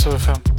[0.00, 0.49] sobre o filme.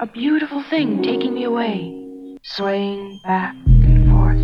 [0.00, 1.94] A beautiful thing taking me away,
[2.42, 4.40] swaying back and forth.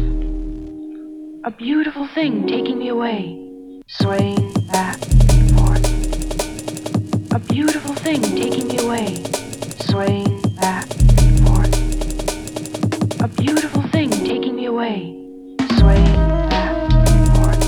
[1.44, 3.40] A beautiful thing taking me away,
[3.88, 4.98] swaying back
[5.30, 7.32] and forth.
[7.32, 9.24] A beautiful thing taking me away,
[9.80, 11.72] swaying back and forth.
[13.22, 15.16] A beautiful thing taking me away,
[15.78, 16.16] swaying
[16.52, 17.62] back and forth.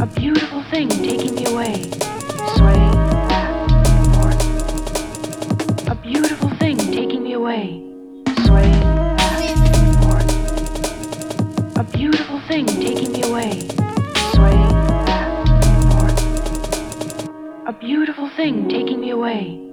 [0.00, 1.90] A beautiful thing taking me away,
[2.54, 2.85] swaying
[9.84, 11.78] and forth.
[11.78, 13.68] A beautiful thing taking me away,
[14.34, 16.18] and forth.
[17.68, 19.65] A beautiful thing taking me away.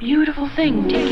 [0.00, 1.09] Beautiful thing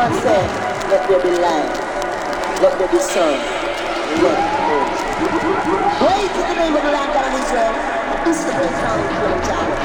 [0.00, 0.48] God said,
[0.88, 1.76] let there be light,
[2.64, 3.36] let there be sun,
[4.24, 5.28] let there be.
[6.00, 7.74] Praise to the name of the Lord God of Israel.
[8.24, 9.79] This is the first time we've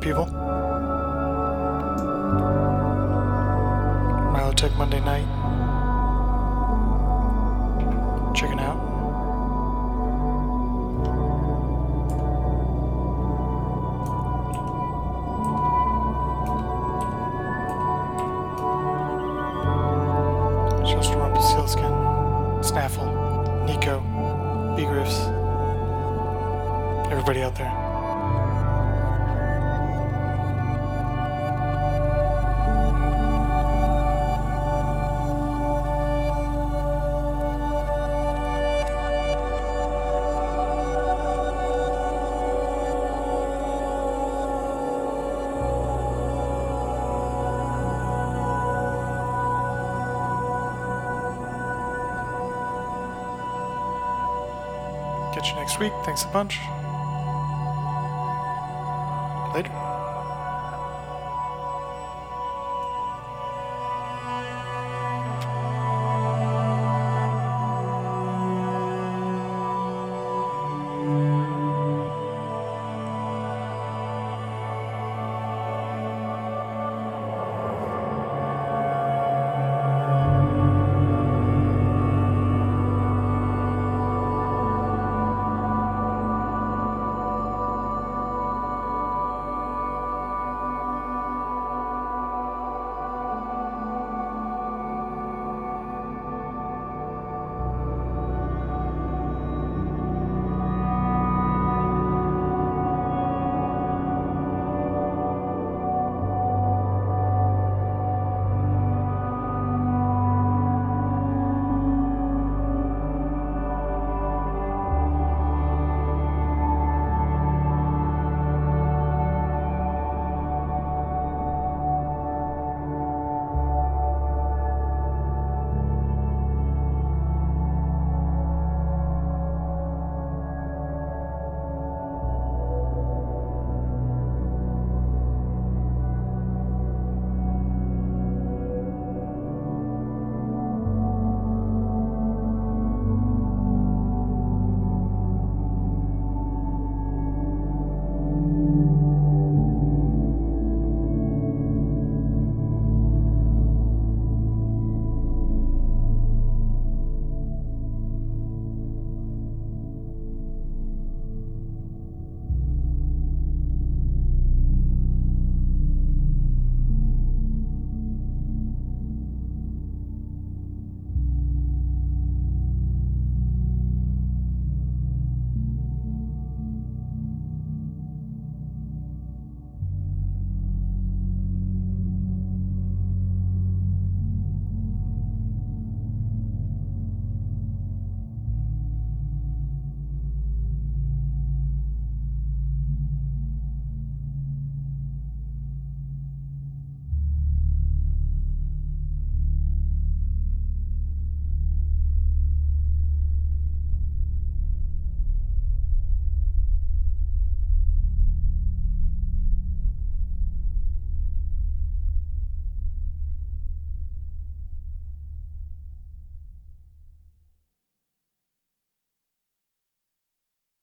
[0.00, 0.26] people.
[4.32, 5.26] Milo Tech Monday night.
[8.34, 8.87] Checking out.
[55.78, 55.92] Week.
[56.04, 56.60] Thanks a bunch.